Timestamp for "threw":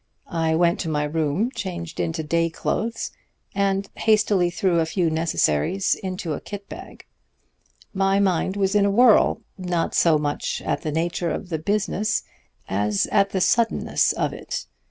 4.49-4.79